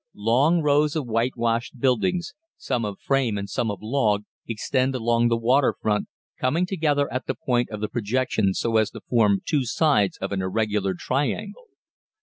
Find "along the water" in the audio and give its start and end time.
4.95-5.75